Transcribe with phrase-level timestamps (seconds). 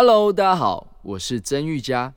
[0.00, 2.14] Hello，大家好，我是曾玉佳。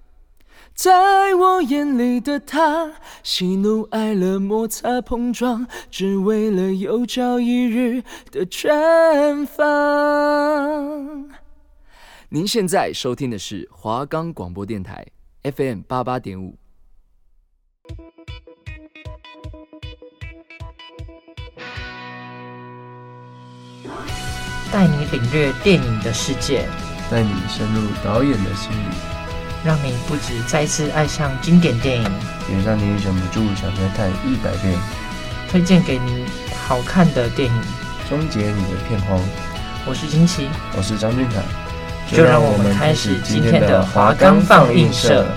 [0.75, 11.27] 在我眼里的他，喜怒哀乐摩擦碰撞，只为了有朝一日的绽放。
[12.29, 15.03] 您现在收听的是华冈广播电台
[15.41, 16.55] FM 八八点五。
[24.71, 26.69] 带你领略电影的世界，
[27.11, 28.95] 带你深入导演的心里，
[29.65, 32.03] 让你不止再次爱上经典电影，
[32.49, 34.79] 也让你忍不住想再看一百遍。
[35.49, 36.25] 推荐给你
[36.55, 37.61] 好看的电影，
[38.07, 39.19] 终结你的片荒。
[39.85, 40.47] 我是金奇，
[40.77, 41.43] 我是张俊凯，
[42.15, 45.27] 就让我们开始今天的华冈放映社。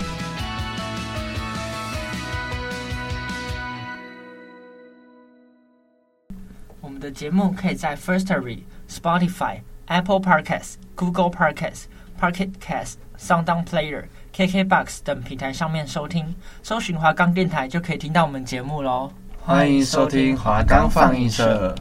[6.81, 8.61] 我们的节目可以在 Firstory。
[8.87, 11.85] Spotify、Apple Podcasts、Google Podcasts、
[12.21, 19.13] Pocket Casts、SoundOn Player、KKBox 等平台上面收听，搜寻华冈电台就可以听到我们节目喽。
[19.41, 21.75] 欢迎收听华冈放映社，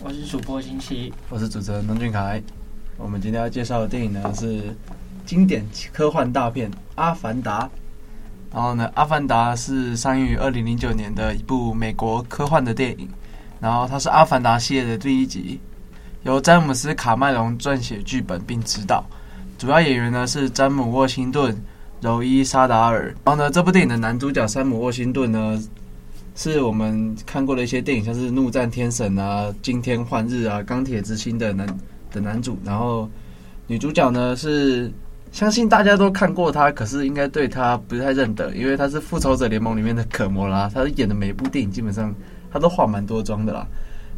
[0.00, 2.42] 我是主播金奇，我是主持人东俊凯。
[2.96, 4.76] 我们今天要介绍的电影呢是
[5.24, 7.64] 经典科幻大片《阿凡达》。
[8.52, 13.08] 然后呢，《阿凡达》是上映于二零零九年的一部美国科幻的电影，
[13.60, 15.60] 然后它是《阿凡达》系列的第一集。
[16.26, 19.06] 由詹姆斯·卡麦隆撰写剧本并执导，
[19.56, 21.56] 主要演员呢是詹姆·沃辛顿、
[22.00, 23.14] 柔伊·沙达尔。
[23.24, 25.62] 然后呢，这部电影的男主角山姆·沃辛顿呢，
[26.34, 31.64] 是我们看过的一些电影，像是《怒战天神》啊、《惊天换日》啊、《钢铁之心》的男
[32.10, 32.58] 的男主。
[32.64, 33.08] 然后
[33.68, 34.90] 女主角呢是，
[35.30, 40.68] 相信大家都看过她，可是应该对她不太认得，因为她是《复仇者联盟》里面的可魔拉。
[40.68, 42.12] 她演的每部电影基本上
[42.52, 43.64] 她都化蛮多妆的啦。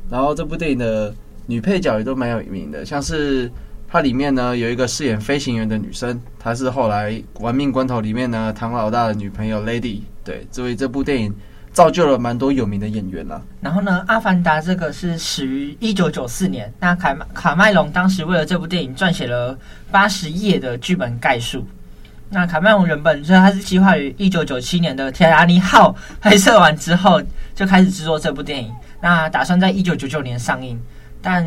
[0.09, 1.14] 然后这部电影的。
[1.50, 3.50] 女配角也都蛮有名的，像是
[3.88, 10.02] 它里面呢有一个饰演飞行员的女生，她是后来《玩命关头》里面呢唐老大的女朋友 Lady。
[10.22, 11.34] 对，所以这部电影
[11.72, 13.40] 造就了蛮多有名的演员啦。
[13.62, 19.58] 然后呢，《阿凡达》这个是始于一九九四年，那卡卡麦隆当时为了这部电影撰写了
[19.90, 21.67] 八十页的剧本概述。
[22.28, 25.90] 那卡麦隆原本说他是计划于一九九七年的《铁达尼号》
[26.20, 27.23] 拍摄完之后
[27.55, 30.78] 就开始制作这部电影，那打算在一九九九年上映。
[31.20, 31.45] 但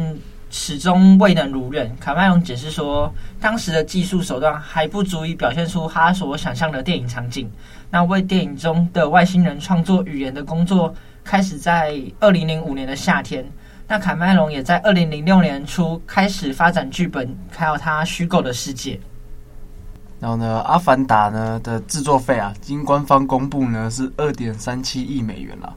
[0.49, 1.95] 始终未能如愿。
[1.97, 7.49] 卡麦隆解释说，当时的技术手段还不足以表现出他所想象的电影场景。
[7.89, 10.93] 那为电影中的外星人创作语言的工作
[11.23, 13.45] 开始在二零零五年的夏天。
[13.87, 18.99] 那卡麦隆也在二零零六年初开始发展剧本，还有他虚构的世界。
[20.19, 25.75] 然后呢，《阿凡达》呢的制作费啊，经官方公布呢是二点三七亿美元了。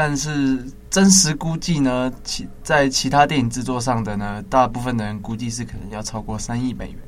[0.00, 6.98] 但是真实估计呢，其在其他电影制作上的呢，大部分的人估计是可能要超过三亿美元。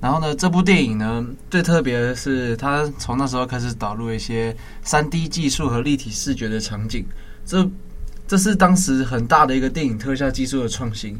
[0.00, 4.52] 然后呢，这部电影呢，最特别的是，它从那时候开始导入一些
[4.82, 7.06] 三 D 技术和立体视觉的场景，
[7.46, 7.70] 这
[8.26, 11.16] 这是当时很大的一个电影特效技术的创新。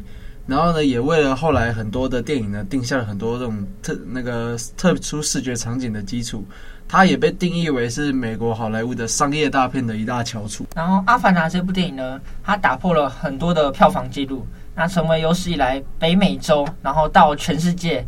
[0.47, 6.43] 然后呢，也为了后来很多的电影呢，定下了很多这种特那个特殊视觉场景的基础。
[6.91, 10.65] 它也被定义为是美国好莱坞的商业大片的一大翘楚。
[10.75, 18.03] 然后，《阿凡达》这部电影呢，它打破了很多的票房纪录，那成为有史以来北美洲，然后到全世界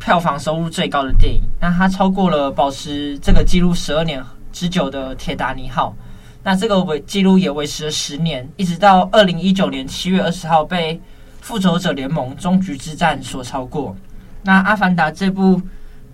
[0.00, 1.42] 票房收入最高的电影。
[1.60, 5.94] 那它超过了保持这个记录十二年之久的《铁达尼号》。
[6.42, 10.94] 那这个维纪录也维持了十年，一直到二零一九年七月二十号被
[11.42, 13.94] 《复仇者联盟：终局之战》所超过。
[14.42, 15.60] 那《阿凡达》这部。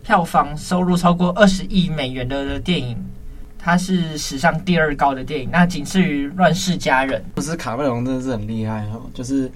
[0.04, 2.94] 票房收入超过二十亿美元的电影，
[3.58, 7.18] 它是史上第二高的电影，那仅次于《乱世佳人》。
[7.34, 9.50] 不是卡梅隆真的是很厉害哦，就是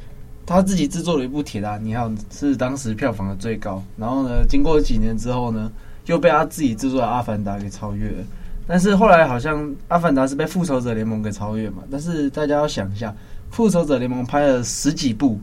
[0.46, 3.82] 他自己制作了一部《铁达尼号》，是当时票房的最高。
[3.98, 5.70] 然后呢，经过几年之后呢，
[6.06, 8.24] 又被他自己制作的《阿凡达》给超越了。
[8.66, 11.82] 但是后来好像《阿凡达》是被《复仇者联盟》给超越嘛？
[11.90, 13.10] 但是大家要想一下，
[13.50, 15.38] 《复仇者联盟》拍了十几部。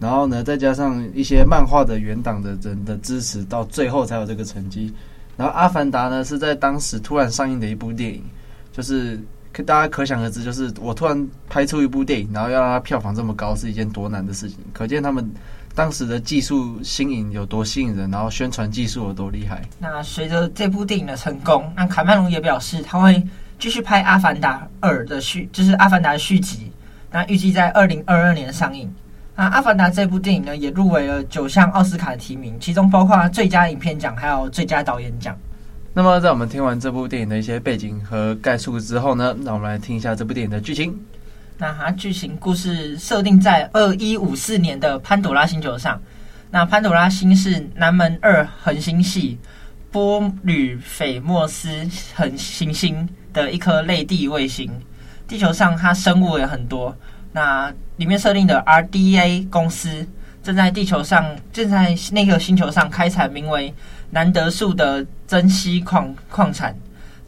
[0.00, 4.92] 然后呢，再加上一些漫画的原档的人的支持，到最后才有这个成绩。
[5.36, 8.24] 然后《阿凡达》呢，是在当时突然上映的一部电影，
[8.72, 9.20] 就是
[9.52, 14.58] 可大家可想而知，就是我突然拍出一部电影，然后要让它票房这么高，是一件多难的事情。
[14.72, 15.30] 可见他们
[15.74, 19.62] 当时的技术新颖有多吸引人，然后宣传技术有多厉害。
[19.78, 23.22] 那随着这部电影的成功，那卡麦隆也表示他会
[23.58, 26.70] 继续拍《阿凡达二》的续，就是《阿凡达》的续集。
[27.10, 28.92] 那预计在二零二二年上映。
[29.40, 35.34] 那《阿凡达》这部电影呢，也入围了九项奥斯卡的提名，其中包括最佳影片奖，还有最佳导演奖。
[35.94, 40.94] 那么，在我们听完这部电影的一些背景和概述之后呢，那我们来听一下这部电影的剧情。
[41.56, 45.98] 那它剧情故事设定在二一五四年的潘朵拉星球上。
[46.50, 49.38] 那潘朵拉星是南门二恒星系
[49.90, 51.70] 波吕斐莫斯
[52.14, 54.70] 恒行星的一颗类地卫星。
[55.26, 56.94] 地球上它生物也很多。
[57.32, 60.06] 那里面设定的 RDA 公司
[60.42, 63.72] 正在地球上，正在那个星球上开采名为
[64.10, 66.76] 南德树的珍稀矿矿产。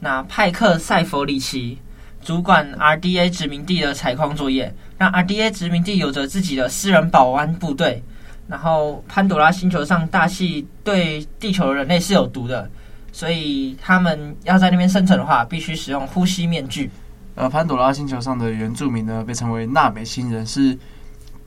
[0.01, 1.79] 那派克塞弗里奇
[2.23, 4.75] 主管 RDA 殖民地的采矿作业。
[4.99, 8.03] 那 RDA 殖民地有着自己的私人保安部队。
[8.49, 12.69] 然后潘朵拉星球上大气对地球人类是有毒的，
[13.13, 16.91] 所以他们要在那边生存的话，必须使用呼吸面具。
[17.35, 20.79] 而潘朵拉星球上的原住民呢，被称为纳美星人，是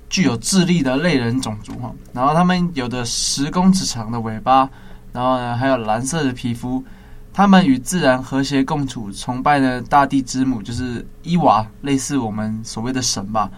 [0.10, 1.94] 具有智力的类人种族哈。
[2.12, 4.70] 然后他们有着十公尺长的尾巴，
[5.14, 6.84] 然后呢还有蓝色的皮肤。
[7.32, 13.52] 他们与自然和谐共处，崇拜呢大地之母，就是伊娃，类似我们所谓的神吧。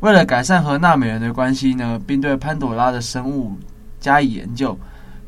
[0.00, 3.58] 为了改善和纳美人的关系呢，并对潘朵拉的生物
[3.98, 4.78] 加以研究，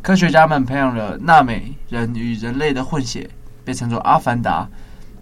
[0.01, 3.29] 科学家们培养了纳美人与人类的混血，
[3.65, 4.69] 被称作阿凡达。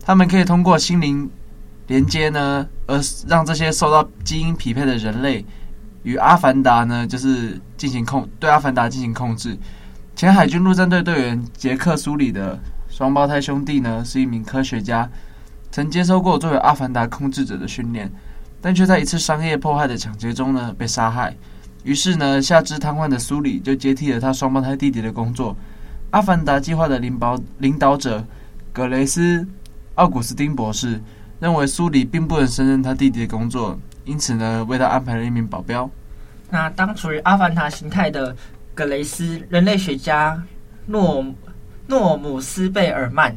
[0.09, 1.29] 他们可以通过心灵
[1.89, 5.45] 连接呢，而让这些受到基因匹配的人类
[6.03, 9.55] 与阿凡达呢，就是进行控对阿凡达进行控制。
[10.17, 12.59] 前海军陆战队队员杰克苏里的
[12.89, 15.07] 双胞胎兄弟呢，是一名科学家，
[15.71, 18.11] 曾接受过作为阿凡达控制者的训练。
[18.63, 21.37] 但却在一次商业迫害的抢劫中呢，被杀害。
[21.85, 25.55] 于是呢，下肢瘫痪的苏里就接替了他双胞胎弟弟的工作。
[26.13, 28.25] 阿凡达计划的领导领导者
[28.73, 29.47] 格雷斯
[29.99, 31.01] 奥古斯丁博士
[31.41, 35.91] 认为苏里并不能胜任他弟弟的工作，因此呢，为他安排了一名保镖。
[36.51, 38.35] 那当处于阿凡达形态的
[38.75, 40.41] 格雷斯人类学家
[40.87, 41.25] 诺
[41.89, 43.37] 诺姆斯贝尔曼。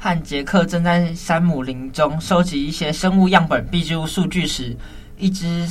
[0.00, 4.76] 和杰克正在山姆林中收集一些生物样本笔记物数据时，
[5.16, 5.68] 一只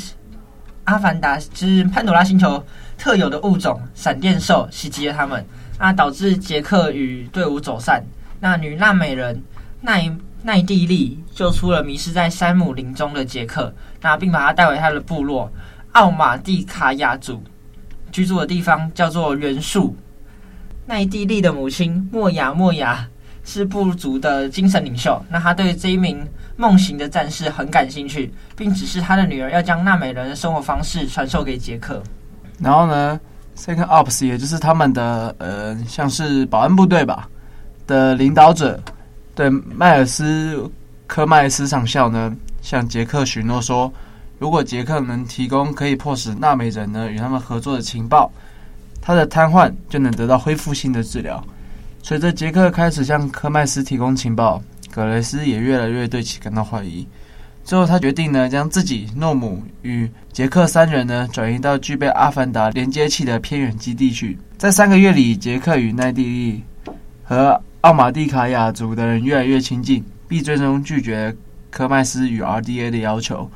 [0.83, 2.61] 阿凡达之潘朵拉星球
[2.97, 5.45] 特有的物种闪电兽袭击了他们，
[5.79, 8.03] 那导致杰克与队伍走散。
[8.41, 9.41] 那女纳美人
[9.79, 10.13] 奈
[10.47, 15.51] 奈蒂利救出了迷失在山姆林中的杰克，那并把他带回他的部落
[15.91, 17.43] 奥马蒂卡亚族
[18.13, 19.93] 居住的地方，叫做原树。
[20.85, 23.05] 奈蒂利的母亲莫雅莫雅。
[23.49, 26.19] 是部族的精神领袖，那他对这一名
[26.57, 32.03] 梦行的战士很感兴趣，并指示他的女儿要将纳美人的生活方式传授给杰克。
[32.59, 33.17] 然后呢
[33.55, 37.29] ，Second Ops 也就是他们的呃，像是保安部队吧
[37.87, 38.77] 的领导者，
[39.37, 40.67] 对迈尔斯
[41.05, 43.93] 科麦斯上校呢，向杰克许诺说，
[44.39, 48.31] 如果杰克能提供可以迫使纳美人呢与他们合作的情报，
[48.99, 51.41] 他的瘫痪就能得到恢复性的治疗。
[52.01, 54.59] 随着杰克开始向科麦斯提供情报，
[54.91, 57.07] 格雷斯也越来越对其感到怀疑。
[57.63, 64.35] 最后，他决定呢，将自己、诺姆与杰克三人呢转移到具备阿凡达连接器的偏远基地去。
[64.57, 66.63] 在三个月里，杰克与奈蒂利
[67.23, 71.35] 和奥马蒂卡亚族的人越来越亲近，并最终拒绝
[71.69, 73.49] 科麦斯与 RDA 的要求。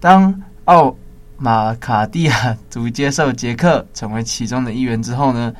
[0.00, 0.94] 当奥
[1.36, 5.52] 马卡蒂亚族接受杰克成为其中的一员之后呢，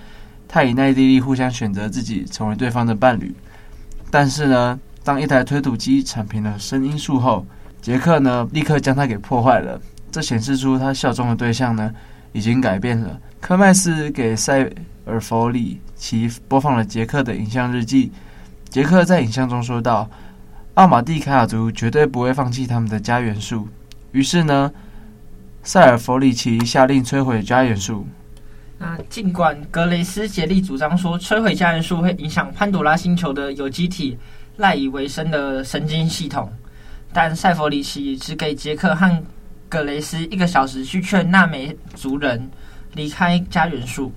[0.47, 3.35] 他与奈蒂利互相选择自己成为对方的伴侣，
[4.11, 7.45] 但是呢，当一台推土机铲平了声音树后，
[7.83, 9.81] 杰克呢立刻将它给破坏了。
[10.13, 11.93] 这显示出他效忠的对象呢
[12.35, 13.19] 已经改变了。
[13.41, 14.71] 科麦斯给塞
[15.07, 18.13] 尔弗里奇播放了杰克的影像日记。
[18.69, 20.11] 杰克在影像中说道
[20.75, 23.69] ：“奥马蒂卡亚族绝对不会放弃他们的家园树。”
[24.11, 24.73] 于是呢，
[25.63, 28.07] 塞尔弗里奇下令摧毁家园树。
[28.79, 34.19] 那尽管格雷斯竭力主张说摧毁家园树会影响潘朵拉星球的有机体
[34.57, 36.53] 赖以为生的神经系统，
[37.13, 39.23] 但塞弗里奇只给杰克和
[39.69, 42.51] 格雷斯一个小时去劝纳美族人
[42.95, 44.13] 离开家园树。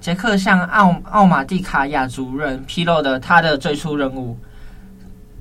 [0.00, 4.38] 杰克向奥奥马蒂卡亚族人披露了他的最初任务。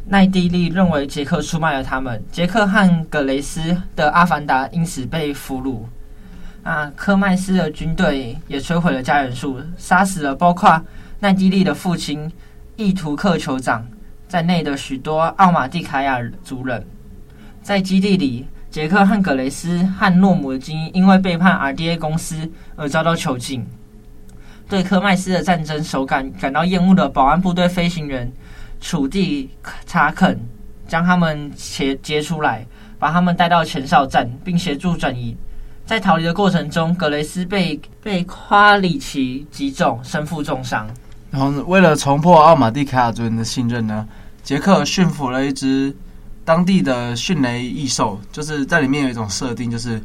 [0.08, 5.84] 奈蒂利认为杰克出卖了他们，杰克和格雷斯的阿凡达因此被俘虏。
[6.64, 10.84] 啊，科麦斯的军队也摧毁了家园树，杀死了包括
[11.20, 12.32] 奈蒂利的父亲
[12.76, 13.88] 意图克酋长
[14.28, 16.84] 在内的许多奥马蒂卡亚族人。
[17.62, 22.36] 在基地里，杰克和格雷斯和诺姆的基因因为背叛 RDA 公司
[22.76, 23.66] 而遭到囚禁。
[24.68, 28.30] 对科麦斯的战争手感感到厌恶的保安部队飞行员
[28.82, 29.50] 楚蒂
[29.86, 30.38] 查肯
[30.90, 32.68] 将他们截截出来，
[33.00, 35.38] 把他们带到前哨站，并协助转移。
[35.86, 40.86] 在逃离的过程中，格雷斯被被夸里奇击中，身负重伤。
[41.32, 44.06] 然后，为了重破奥马蒂卡亚族人的信任呢，
[44.44, 45.96] 杰克驯服了一只
[46.46, 48.18] 当地的迅雷异兽。
[48.32, 50.02] 就是在里面有一种设定，就是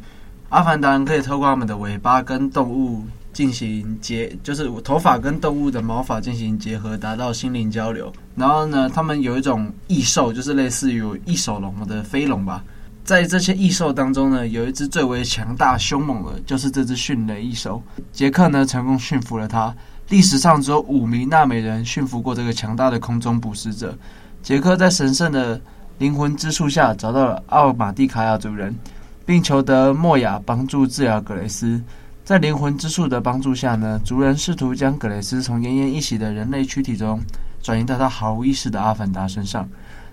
[0.49, 8.11] 阿凡达可以透过他们的尾巴跟动物进行结，就是头发跟动物的毛发进行结合，达到心灵交流。
[8.35, 12.61] 然后呢，他们有一种异兽，就是类似于异手龙的飞龙吧。
[13.03, 17.81] 在这些异兽当中呢，有一只最为强大凶猛的，就是这只迅雷异兽。
[18.11, 19.73] 杰克呢，成功驯服了它。
[20.09, 23.97] 历史上只有五名纳美人驯服过这个强大的空中捕食者。
[24.43, 25.59] 杰克在神圣的
[26.01, 28.75] 灵魂之树下找到了奥马蒂卡亚族人，
[29.23, 31.79] 并求得莫亚帮助治疗格雷斯。
[32.25, 37.21] 在灵魂之树的帮助下呢，族人试图将格雷斯从奄奄一息的人类躯体中
[37.61, 39.69] 转移到他毫无意识的阿凡达身上。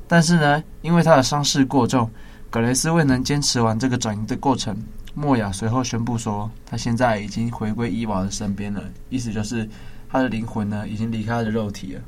[0.06, 2.10] 但是呢，因为他的伤势过重。
[2.50, 4.76] 格雷斯未能坚持完这个转移的过程，
[5.14, 9.66] 莫亚随后宣布说，他现在已经回归伊娃的身边了，意思就是
[10.10, 12.00] 他的灵魂呢已经离开他的肉体了。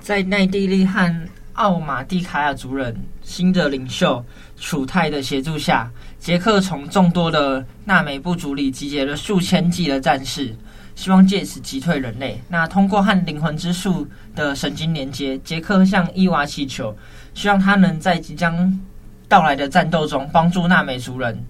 [0.00, 4.24] 在奈蒂利和奥马蒂卡亚族人新的领袖
[4.56, 10.54] 楚泰的协助下，杰克从众多的纳美部族里集结了数千计的战士，
[10.94, 12.40] 希望借此击退人类。
[12.48, 16.96] 那通过和灵魂之树的神经连接，杰克向伊娃祈求，
[17.34, 18.80] 希望他能在即将
[19.28, 21.44] 到来的战斗中帮助纳美族人，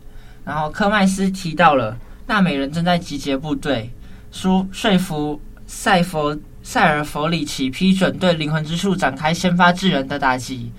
[0.45, 3.91] 然后科麦斯提到了纳美人正在集结部队，
[4.31, 10.73] 说说服赛佛塞尔弗里奇批准对灵魂之树展开先发制人的打击。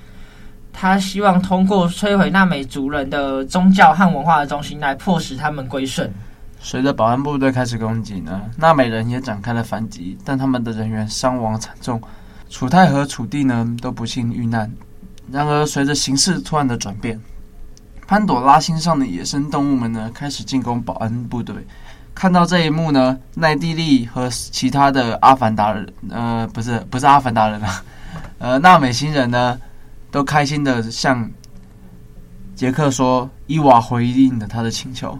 [0.73, 6.09] 他希望通过摧毁纳美族人的宗教和文化的中心来迫使他们归顺。
[6.59, 12.01] 随着保安部队开始攻击呢，纳美人也展开了反击，但他们的人员伤亡惨重，
[12.49, 14.71] 楚泰和楚地呢都不幸遇难。
[15.29, 17.19] 然而，随着形势突然的转变，
[18.07, 21.55] 潘朵拉星上的野生动物们呢，开始进攻保安部队。
[22.13, 27.83] 看到这一幕呢，奈蒂利和其他的阿凡达人，呃，不是，不是阿凡达人啊，
[28.39, 29.59] 呃，纳美星人呢，
[30.11, 31.29] 都开心的向
[32.55, 35.17] 杰克说：“伊娃回应了他的请求。”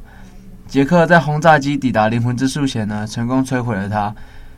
[0.68, 4.14] 杰克在轰炸机抵达灵魂之树前呢，成功摧毁了它。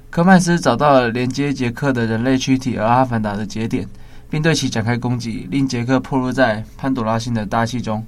[0.09, 3.87] 科麦斯找到了连接杰克的人类躯体和阿凡达的节点。
[4.29, 8.03] 并对其展开攻击，令杰克暴露在潘朵拉星的大气中。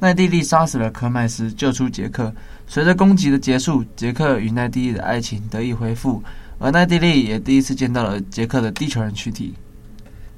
[0.00, 2.32] 奈蒂利杀死了科麦斯，救出杰克。
[2.66, 6.22] 随着攻击的结束，杰克与奈蒂利的爱情得以恢复，
[6.58, 9.54] 而奈蒂利也第一次见到了杰克的地球人躯体。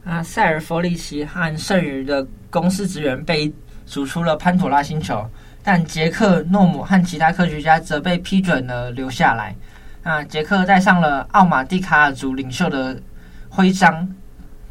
[0.04, 3.52] 啊，塞尔弗里奇和剩余的公司职员被
[3.87, 5.25] 逐出了潘朵拉星球，
[5.62, 9.54] 但杰克、诺姆和其他科学家则被批准了留下来。
[10.02, 13.00] 啊，杰克戴上了奥马蒂卡尔族领袖的
[13.49, 14.12] 徽章。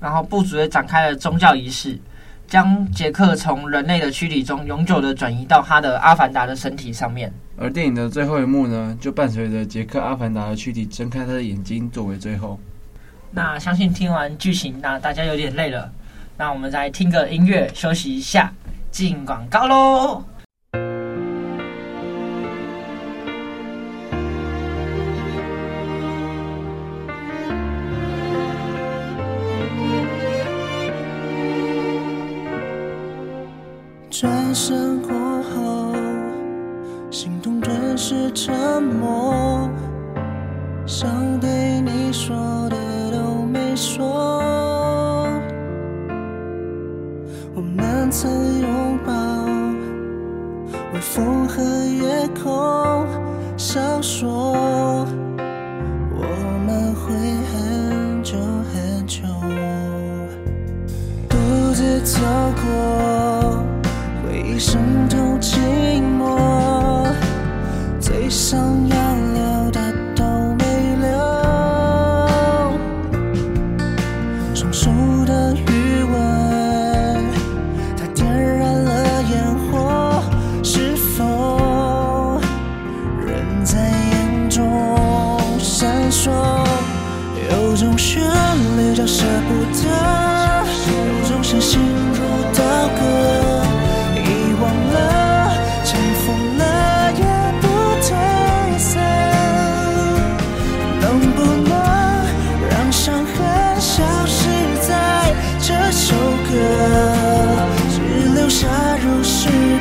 [0.01, 1.95] 然后部族也展开了宗教仪式，
[2.51, 7.31] 将杰克从人类的躯体中永久的转移到他的阿凡达的身体上面。
[7.57, 12.59] 而电影的最后一幕呢，就伴随着杰克阿凡达的躯体睁开他的眼睛作为最后。
[13.31, 15.89] 那相信听完剧情，那大家有点累了，
[16.37, 18.51] 那我们再听个音乐休息一下，
[18.91, 20.21] 进广告喽。
[34.51, 35.93] 转身过后，
[37.09, 39.69] 心痛顿时沉默，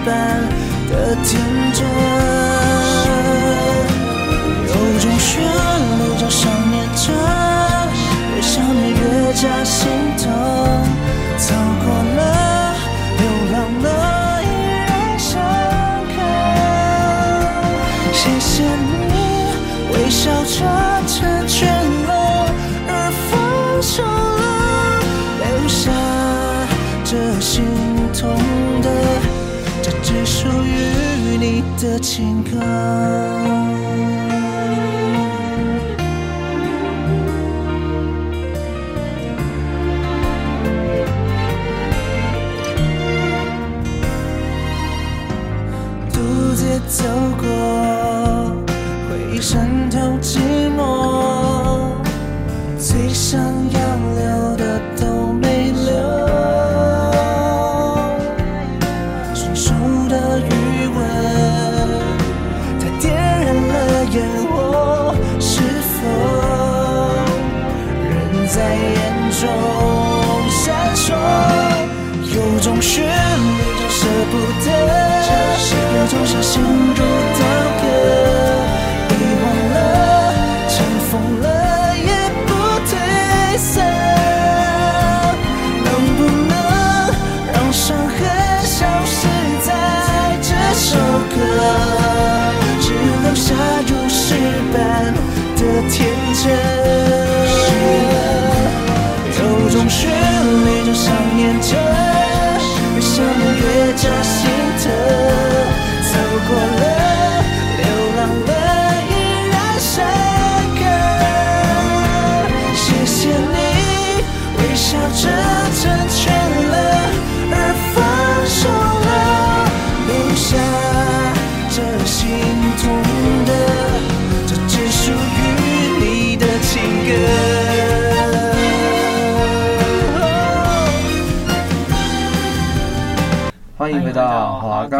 [0.05, 0.40] 半
[30.31, 31.61] 属于你。
[31.83, 32.51] 的情歌。
[46.13, 47.05] 独自走
[47.41, 47.60] 过，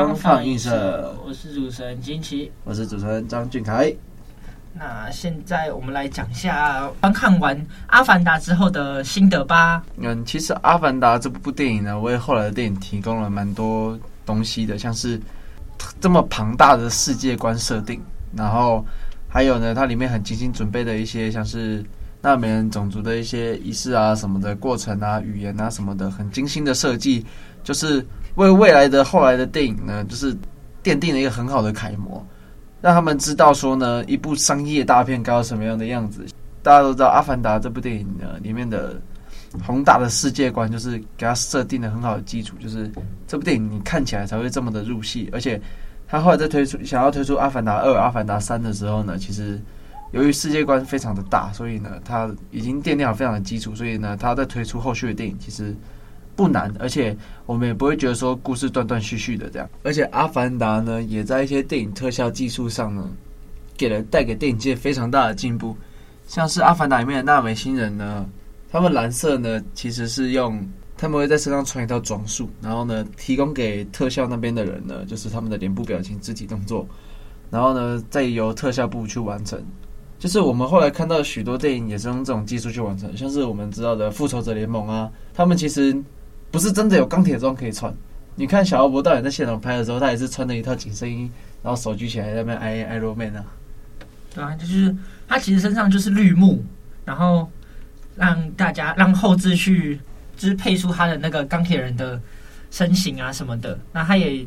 [0.01, 3.95] 到华冈放映社，我是主持人金奇，我是主持人张俊凯。
[4.73, 7.55] 那现在我们来讲一下观看完
[7.89, 9.85] 《阿凡达》之后的心得吧。
[9.99, 15.21] 嗯，其实《阿凡达》这部电影呢，为后来的电影提供了蛮多东西的，像是
[16.01, 18.01] 这么庞大的世界观设定，
[18.35, 18.83] 然后
[19.29, 21.85] 还有呢，它里面很精心准备的一些，像是
[22.23, 27.27] 纳美人种族的一些仪式啊什么的过程啊、语言啊什么的，很精心的设计，
[27.63, 28.03] 就是。
[28.41, 30.35] 为未来的后来的电影呢，就是
[30.83, 32.27] 奠定了一个很好的楷模，
[32.81, 36.25] 让他们知道说呢，一部商业大片该有什么样的样子。
[36.63, 38.99] 大家都知道，《阿凡达》这部电影呢，里面的
[39.63, 42.91] 宏大的世界观，就是给它设定了很好的基础，就是
[43.27, 45.29] 这部电影你看起来才会这么的入戏。
[45.33, 45.61] 而且，
[46.09, 49.61] 他后来在推出想要推出《阿凡达二》《阿凡达三》的时候呢，其实
[50.13, 55.77] 由于世界观非常的大，所以呢，他已经奠定了非常的基础，所以呢，他在推出后续的电影，其实。
[56.41, 59.69] 不难，而且我们也不会觉得说故事断断续续的这样。
[59.83, 63.07] 而且《阿凡达》呢，也在一些电影特效技术上呢，
[63.77, 65.77] 给了带给电影界非常大的进步。
[66.27, 68.27] 像是《阿凡达》里面的纳美星人呢，
[68.71, 76.89] 他们蓝色呢其实是用他们会在身上穿一套装束，然后呢提供给特效那边的人呢，就是他们的脸部表情、肢体动作，
[77.51, 79.63] 然后呢再由特效部去完成。
[80.19, 85.95] 就是我们后来看到许多电影也是用这种技术去完成，像是我们知道的《复仇者联盟》啊，他们其实。
[86.51, 87.95] 不是真的有钢铁装可以穿。
[88.35, 91.31] 你看小劳勃导演在现场拍的时候，他也是穿了一套紧身衣，
[91.63, 93.45] 然后手举起来在那边挨挨 Iron Man 啊。
[94.35, 94.95] 对啊，就是
[95.29, 96.65] 他其实身上就是绿幕，
[97.05, 97.51] 然后
[98.17, 100.01] 让大家让后置去
[100.37, 102.21] 支配出他的那个钢铁人的
[102.71, 103.79] 身形啊什么的。
[103.93, 104.47] 那他也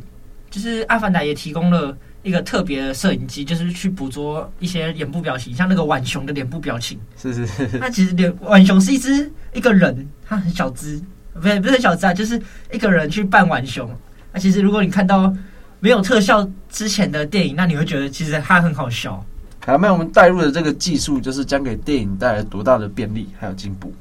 [0.50, 6.98] 就是阿凡达也提供了一个特别的摄影机，就是去捕捉一些脸部表情，像那个浣熊的脸部表情。
[7.16, 7.78] 是是是。
[7.78, 11.00] 那其实脸浣熊是一只一个人，他很小只。
[11.34, 12.42] 不是不是小资，就是
[12.72, 13.90] 一个人去扮浣熊。
[14.32, 15.34] 那其实如果你看到
[15.80, 19.24] 没有特效之前的电影，那你会觉得其实它很好笑。
[19.66, 23.94] 还有没有我们带入的这个技术，就是将给电影带来多大的便利还有进步？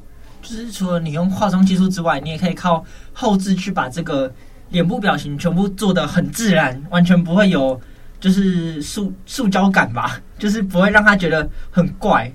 [0.43, 4.33] 就是除了你用化妆技术之外，你也可以靠后置去把这个
[4.71, 7.81] 脸部表情全部做得很自然，完全不会有
[8.19, 12.31] 就是塑塑胶感吧，就是不会让他觉得很怪。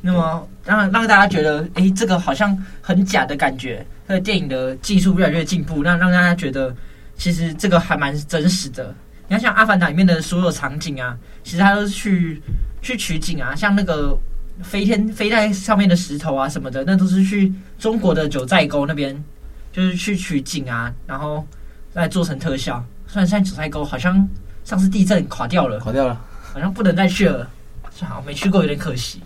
[0.00, 3.86] 那么让让大家觉得，哎、欸，这个好像很假的感觉。
[4.06, 6.74] 这个电影的技术越来越进步，让让大家觉得，
[7.16, 8.94] 其实这个还蛮真实的。
[9.26, 12.42] 你看，像《阿凡达》里面的所有场景啊，其实它都是去
[12.82, 14.14] 去取景啊，像那个
[14.62, 19.24] 飞天飞在上面的石头啊什么的，那都是去中国的九寨沟那边，
[19.72, 21.46] 就是去取景啊，然后
[21.92, 22.84] 再做成特效。
[23.06, 24.28] 虽然现在九寨沟好像
[24.64, 27.50] 上次地震垮掉了，垮掉了，好像不能再去了，
[27.96, 29.20] 是好没去过，有点可惜。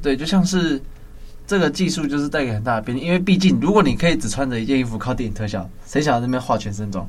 [0.00, 0.80] 对，就像是
[1.46, 7.08] 这个技术就是带给很大的便利，因为毕竟如果你可以只穿着一件衣服靠电影特效，谁想要那边画全身妆？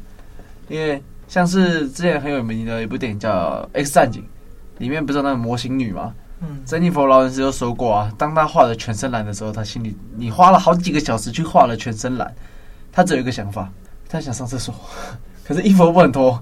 [0.69, 4.21] 因为像是之前很有名的一部电影叫《X 战警》，
[4.77, 6.13] 里面不是有那个模型女吗？
[6.41, 12.31] 嗯，珍妮佛劳伦斯就说过啊，当她画的全身蓝的时候，她心里你花了好几个小时去画了全身蓝，
[12.91, 13.71] 她只有一个想法，
[14.07, 14.75] 她想上厕所，
[15.43, 16.39] 可是衣服不能脱，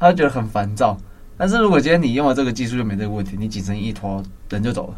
[0.00, 0.98] 她觉得很烦躁。
[1.36, 4.20] 但是如果今天你用了这个技术，就没这个问题，你紧身衣一脱，
[4.50, 4.94] 人就走了，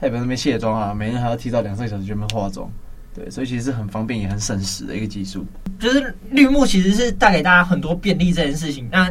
[0.00, 2.70] 他也不用那边卸妆啊，每天还要提早两三个小时专门化妆。
[3.14, 5.42] 对，所以其实是很方便也很省时的一个技术。
[5.78, 8.86] 就是绿幕其实是带给大家很多便利这件事情。
[8.92, 9.10] 那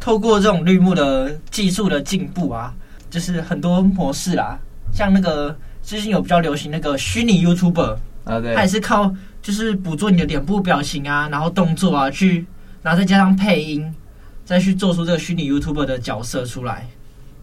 [0.00, 2.74] 透过这种绿幕的技术的进步啊，
[3.10, 4.58] 就是很多模式啦，
[4.90, 12.46] 像那个最近有比较流行那个虚拟 YouTuber 啊，对，它也是靠就是捕捉你的脸部表情啊，然后动作啊去，
[12.82, 13.94] 然后再加上配音，
[14.46, 16.88] 再去做出这个虚拟 YouTuber 的角色出来。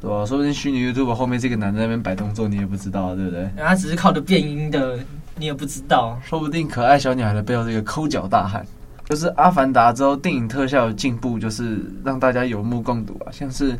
[0.01, 3.49] 对啊，说不定虚拟 YouTuber 后面这个男的在那边摆动作，你也不知道，对不对？
[3.57, 4.97] 他只是靠着变音的。
[5.35, 8.65] 你也不知道，说不定可爱小女孩的背后是一个抠脚大汉。
[9.05, 13.31] 就是《阿凡达》之后，电影特效的进步就是让大家有目共睹啊。
[13.31, 13.73] 像是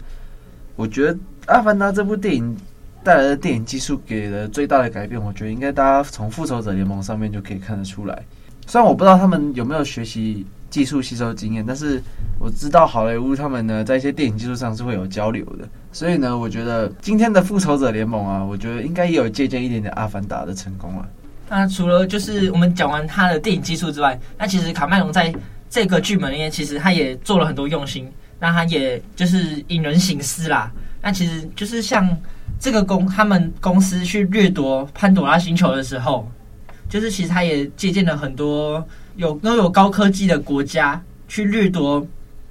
[0.77, 1.13] 我觉得
[1.47, 2.55] 《阿凡达》这部电影
[3.03, 8.23] 带来的电影技术给的最大的改变，我觉得应该大家从《复仇者联盟》上面就可以看得出来。
[8.65, 12.01] 虽然我不知道他们有没有学习技术吸收经验，但是
[12.39, 15.67] 我知道好莱坞他们呢在一些电影技术上是会有交流的。
[15.91, 21.08] 所以呢，我觉得今天的《复仇者联盟》啊，我觉得应该也有借鉴一点点《阿凡达》的成功啊。
[21.49, 25.34] 那除了就是我们讲完他的电影技术之外，那其实卡麦隆在
[25.67, 28.08] 这个剧本里面，其实他也做了很多用心，
[28.39, 30.71] 那他也就是引人行思啦。
[31.01, 32.15] 那其实就是像
[32.60, 36.29] 这个公他们公司去掠夺潘朵拉星球的时候，
[36.88, 38.86] 就是其实他也借鉴了很多
[39.19, 42.05] 有拥有高科技的国家去掠夺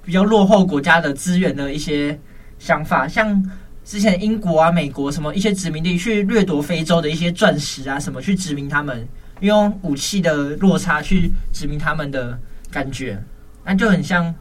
[0.05, 2.17] 比较落后国家的资源的一些
[2.59, 3.43] 想法，像。
[3.85, 9.07] 之前英国啊、美国什么一些殖民地去掠夺非洲的一些钻石啊，什么去殖民他们，
[9.39, 13.19] 用武器的落差去殖民他们的感觉，
[13.65, 14.31] 那就很像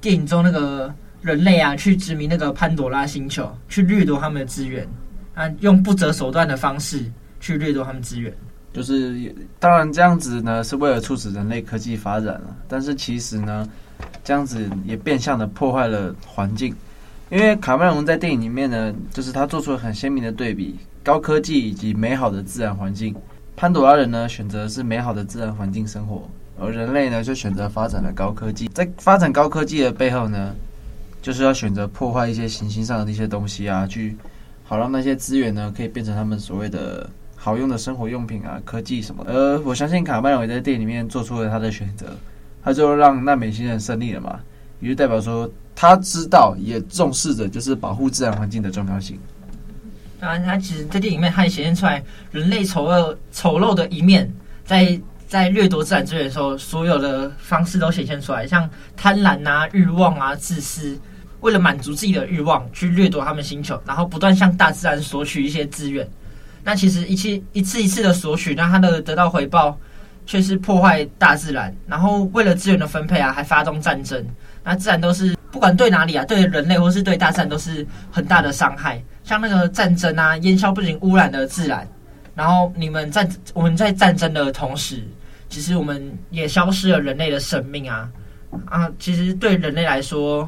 [0.00, 4.84] 电影中那个人类啊，去殖民那个潘朵拉星球，去掠夺他们的资源，
[5.34, 7.04] 啊，用不择手段的方式
[7.38, 8.34] 去掠夺他们资源。
[8.76, 13.66] 就是当然这样子呢，是为了促使人类科技发展了，但是其实呢，
[14.22, 16.74] 这样子也变相的破坏了环境。
[17.30, 23.16] 因为卡麦隆在电影里面呢，就是他做出了很鲜明的对比：高科技以及美好的自然环境。
[23.56, 26.28] 潘朵拉人呢，选择是美好的自然环境生活，
[26.60, 28.68] 而人类呢，就选择发展了高科技。
[28.74, 30.54] 在发展高科技的背后呢，
[31.22, 34.14] 就是要选择破坏一些行星上的那些东西啊，去
[34.64, 37.08] 好让那些资源呢，可以变成他们所谓的
[37.46, 39.32] 好用的生活用品啊、科技什么的。
[39.32, 42.06] 而我相信卡麦隆也在电影里面做出了他的选择，
[42.60, 44.40] 他就让纳美星人胜利了嘛，
[44.80, 45.48] 也就代表说。
[45.78, 49.20] 他知道，也重视着，就是保护自然环境的重要性。
[50.18, 54.32] 当然，他其实，在电影里面，他也显现出来人类丑恶、丑陋的一面，
[54.64, 60.98] 在在掠夺自然资源的时候，所有的方式都显现出来，像贪婪啊、欲望啊、自私，
[61.40, 66.08] 为了满足自己的欲望去掠夺他们星球，然后不断向大自然索取一些资源。
[66.66, 69.78] 那其实一次一次一次的索取，那他的得到回报
[70.26, 74.26] 却是破坏大自然，然后为了资源的分配啊，还发动战争，
[74.64, 75.36] 那自然都是。
[75.52, 79.02] 不管对哪里啊，对人类或是对大自然都是很大的伤害。
[79.24, 81.88] 像那个战争啊，烟硝不仅污染了自然，
[82.34, 85.02] 然后你们战我们在战争的同时，
[85.48, 88.10] 其实我们也消失了人类的生命啊
[88.66, 88.90] 啊！
[88.98, 90.46] 其实对人类来说，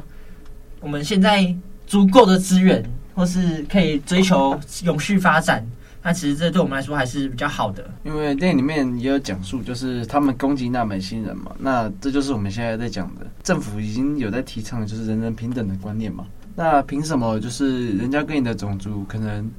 [0.79, 1.55] 我们现在
[1.87, 2.83] 足够的资源，
[3.15, 5.65] 或是可以追求永续发展。
[6.01, 11.51] 那其实这对我们来说还是比较好的，因为电影里面也有讲述，就是他们攻击纳美星人嘛。
[11.57, 16.25] 那这就是我们现在在讲的，政府已经有在提倡，就是人人平等的观念嘛。
[16.55, 19.49] 那凭什么就是人家跟你的种族可能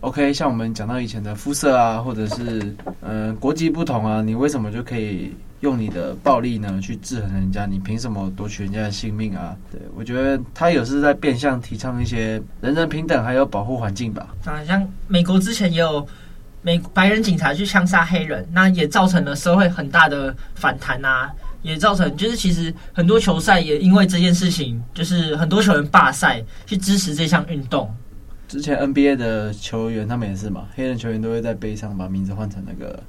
[0.00, 0.32] ，OK？
[0.32, 5.34] 像我们讲到以前的肤色啊，或者是嗯、国籍不同啊，你为什么就可以？
[5.62, 9.56] 用你的暴力呢去制衡人家，你凭什么夺取人家的性命啊？
[9.70, 14.34] 对，我觉得他有是在变相提倡一些人人平等，还有保护环境吧。
[14.44, 16.04] 啊，像美国之前也有
[16.62, 21.30] 美白人警察去枪杀黑人，那也造成了社会很大的反弹啊，
[21.62, 27.88] 也造成就是其实很多球赛也因为这件事情，就是很多球员罢赛去支持这项运动。
[28.48, 33.00] 之前 NBA 的球员他们也是嘛，黑人球员都会在背上把名字换成那个。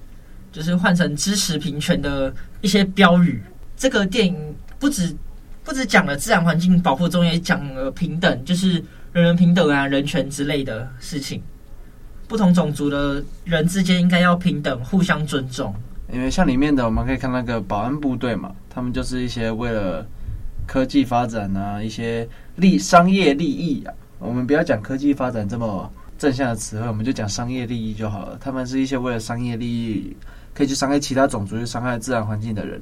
[0.54, 3.44] 就是换成支持平权的一些标语。
[3.76, 4.38] 这个电影
[4.80, 5.14] 不止
[5.64, 8.74] 不止讲了自然环境保护，中也讲了平等，就是
[9.12, 11.42] 人人平等啊、人权之类的事情。
[12.28, 15.74] 不同种族的人之间应该要平等，互相尊重。
[16.12, 20.06] 因为像里面的我们可以看那个保安部队嘛，他们就是一些为了
[20.68, 23.94] 科技发展啊，一些利商业利益啊。
[24.20, 28.38] 我们不要讲科技发展这么正向的词汇，我们就讲商业利益就好了。
[28.40, 30.16] 他们是一些为了商业利益。
[30.54, 32.82] 可以去伤害其他种族，去伤害自然环境的人，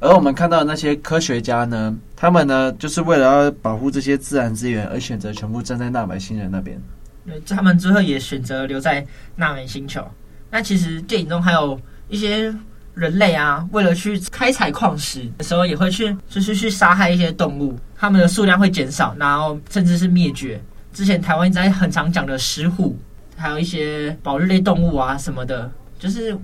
[0.00, 6.80] 而我们看到的那些科学家呢，他们呢，就是为了要保护这些自然资源，而选择全部站在纳美星人那边。
[7.24, 10.06] 对，他们最后也选择留在纳美星球。
[10.50, 12.54] 那其实电影中还有一些
[12.94, 20.60] 人类啊，为了去开采矿石的时候，也会去就是去杀害一些动物，它们的数量会减少，然后甚至是灭绝。
[20.92, 22.96] 之前台湾一直在很常讲的石虎，
[23.36, 26.34] 还有一些保育类动物啊什么的，就是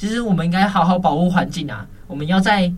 [0.00, 2.72] 其实我们应该好好保护环境啊，我们要在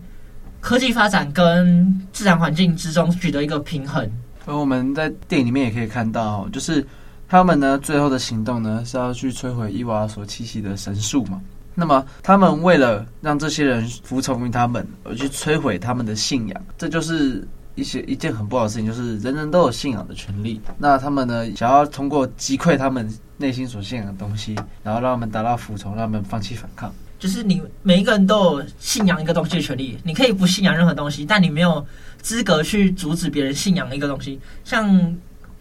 [0.59, 4.11] 科技发展跟自然环境之中取得一个平衡。
[4.45, 6.85] 而我们在电影里面也可以看到，就是
[7.29, 11.41] 他们呢最后的行动呢是要去摧毁伊娃所栖息的神树嘛。
[11.73, 18.85] 那么，他们为了让这些人服从于他们，而去摧毁他们的信仰，这就是一些一件很不好的事情。
[18.85, 26.93] 就是人人都有信仰的权利，那他们呢，想要通过击溃他们内心所信仰的东西，然后让他们达到服从，让他们放弃反抗。
[27.23, 31.85] 就是你每一个人都有信仰一个东西的权利，你可以不信仰任何东西，但你没有
[32.21, 35.15] 资格去阻止别人信仰一个东西，像。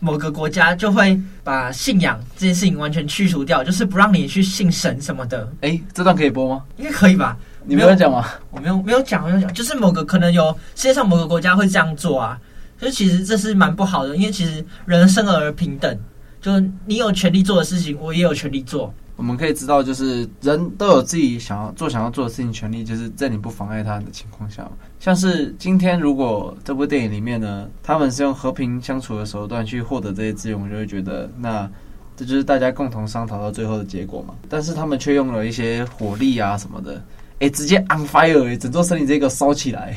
[0.04, 5.48] 某个国家就会把信仰这件事情完全去除掉，就是不让你去信神什么的。
[5.60, 6.64] 哎，这段可以播吗？
[6.76, 7.38] 应该可以吧？
[7.64, 8.28] 你没有讲吗？
[8.50, 9.54] 我没有，没有讲，没有讲。
[9.54, 12.36] 就是某个可能有世界上某个国家会这样做啊，
[12.80, 15.96] 所以其实这是蛮不好的，因为其实人生而平等，
[16.40, 18.92] 就你有权利做的事情，我也有权利做。
[19.22, 24.68] 我们可以知道，就是人都有自己想要做、想要做的事情权利，就是在你不妨碍他的情况下。
[24.98, 31.70] 像是今天，如果这部电影里面呢，他们是用和平相处的手段去获得这些资源，我就会觉得，那
[32.16, 34.34] 这就是大家共同商讨到最后的结果嘛。
[34.48, 37.00] 但是他们却用了一些火力啊什么的，
[37.38, 39.94] 哎，直接 on fire，整座森林这个烧起来。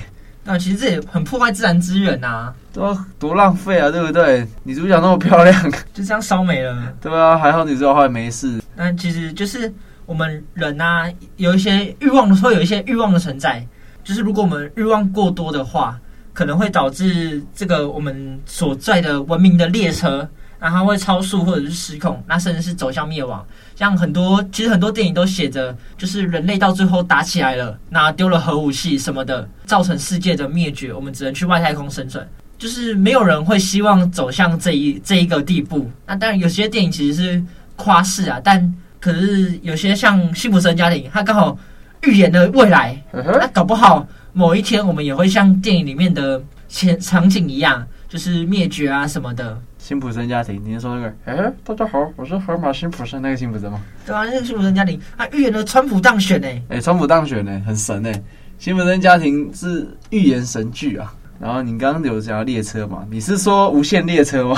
[0.48, 4.48] 那其实这也很破坏自然资源呐、啊，多多浪费啊，对不对？
[4.64, 8.62] 女主角那么漂亮， 就这样烧没了，对啊，还好女主角后来没事。
[8.76, 9.74] 那其实就是
[10.06, 13.66] 我们人啊，有一些欲望的时候，有一些欲望的存在，
[14.04, 16.00] 就是如果我们欲望过多的话，
[16.32, 20.30] 可能会导致这个我们所在的文明的列车。
[20.60, 23.46] 然后会超速或者是失控，那甚至是走向灭亡。
[23.76, 32.28] 像很多，其实很多电影都写着，就是人类到最后打起来了，那丢了核武器什么的，造成世界的灭绝，我们只能去外太空生存。
[32.58, 35.92] 就是没有人会希望走向这一 这一个地步。
[36.06, 37.44] 那当然，有些电影其实是
[37.76, 41.58] 夸饰啊，但可是有些像《辛普森家庭》，它刚好
[42.04, 42.98] 预言了未来。
[43.12, 49.62] 那搞不好某一天，我们也会像电影里面的前场景一样，就是灭绝啊什么的。
[49.86, 51.14] 辛普森家庭，你是说那个？
[51.26, 53.80] 哎、欸，大家好，我是河马辛普森那个辛普森吗？
[54.04, 56.48] 对啊，那个辛普森家庭，他预言了川普当选呢。
[56.48, 58.12] 哎、欸，川普当选呢，很神呢。
[58.58, 61.14] 辛普森家庭是预言神剧啊。
[61.40, 63.06] 然后你刚刚有讲到列车嘛？
[63.12, 64.58] 你是说无限列车吗？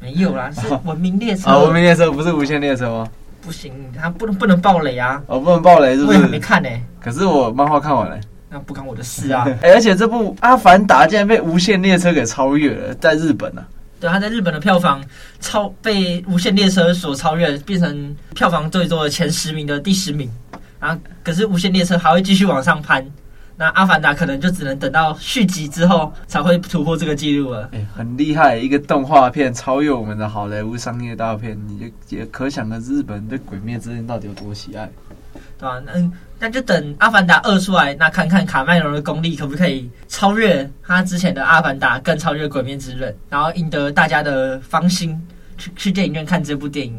[0.00, 1.50] 没有啦，是文明列车。
[1.50, 3.06] 啊，文明列车不是无限列车吗？
[3.42, 5.22] 不行，他不能不能爆雷啊！
[5.26, 6.18] 哦，不能爆雷是不是？
[6.18, 6.70] 我也没看呢。
[6.98, 8.18] 可是我漫画看完了。
[8.48, 9.44] 那不关我的事啊。
[9.60, 13.81] 哎、欸，而且这部《阿凡达》竟然被无限列车给超越了，在日本呢、啊。
[14.02, 15.00] 对，他在日本的票房
[15.38, 20.28] 超被《无限列车》所超越，变成票房最多的前十名的第十名。
[20.80, 23.06] 然后，可是《无限列车》还会继续往上攀。
[23.56, 27.68] 那《阿凡达》可能就只能等到续集之后才会突破这个记录了。
[27.70, 34.90] 哎，很厉害，一个动画片超越我们的好莱坞商业大片，你就也可想而知日本对《鬼灭之刃》到底有多喜爱。
[35.62, 35.80] 对吧？
[35.94, 45.16] 嗯，那就等《阿凡达二》出来，那看看卡麦隆的功力可不可以超越他之前的《阿凡达》，更超越《鬼面之刃》，然后赢得大家的芳心，
[45.56, 46.92] 去去电影院看这部电影，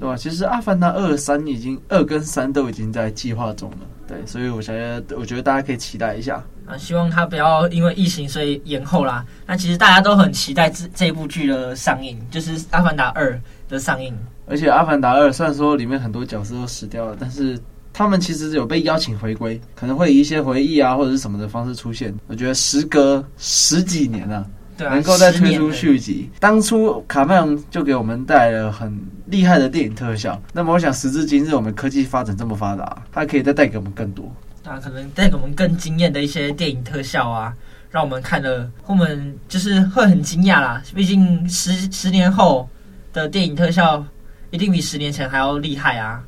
[0.00, 0.16] 对吧？
[0.16, 9.22] 其实《阿凡达二》三已经二跟三都已经在计划中了，对，所以我觉得我觉得大家可以期待一下啊，希望他不要因为疫情所以延后啦。
[9.46, 13.32] 那其实大家都很期待这这部剧的上映，就是《阿凡达二》
[13.68, 14.16] 的上映。
[14.46, 17.60] 而且《阿凡达二》虽然说里面很多角色都死掉了，但是。
[17.98, 22.14] 他们其实有被邀请回归，可能会以一些回忆啊或者是什么的方式出现。
[22.28, 30.40] 我觉得时隔十几年啊，对啊，能够再推出续集，当初卡麦隆就给我们带来了很厉害的电影特效。
[30.52, 34.32] 那么我想，时至今日，我们科技发展这么发达，它可以再带给我们更多。
[34.62, 37.52] 啊，可能带给我们更惊艳的一些电影特效啊，
[37.90, 40.80] 让我们看了，我们就是会很惊讶啦。
[40.94, 42.68] 毕竟十十年后
[43.12, 44.06] 的电影特效
[44.52, 46.22] 一定比十年前还要厉害啊。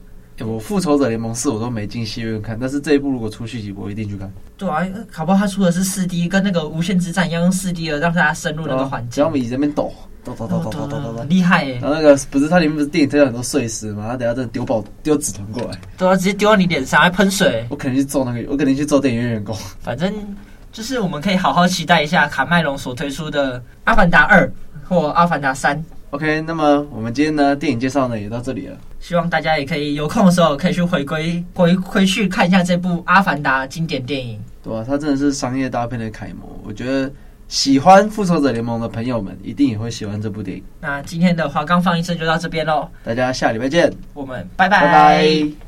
[0.46, 4.33] 我复仇者联盟四我都没进戏院看，但是这一部如果出续集，我一定去看。
[4.57, 9.11] 对啊，卡包它他出的是四 D，跟那个无限之战一样用四 D 的，让大家深入那个环境。
[9.11, 11.64] 只要我们椅子那边抖抖抖抖抖抖抖抖，厉害！
[11.64, 14.07] 然后那个不是它里面不是电影推很多碎石吗？
[14.09, 17.66] 他等下真的丢爆丢纸团过来，对啊，直接丢到你脸上还喷水。
[17.70, 19.57] 我肯定去揍那个，我肯定去揍电影院员工。
[19.81, 20.12] 反正
[20.72, 24.46] 就是我们可以好好期待一下卡麦隆所推出的《阿凡达二》
[24.88, 25.76] 或《阿凡达三》。
[26.10, 28.76] OK，那么我们今天呢电影介绍呢也到这里了。
[28.98, 34.38] 希望大家也可以有空的时候可以去回归回回去看一下这部《阿凡达》经典电影。
[34.62, 36.60] 对啊，它真的是商业大片的楷模。
[36.64, 37.10] 我觉得
[37.48, 40.62] 喜欢《复仇者联盟》的朋友们一定也会喜欢这部电影。
[40.80, 44.80] 那今天的华冈放映室就到这边喽，大家下礼拜见，我们拜拜。
[44.80, 45.50] 拜拜。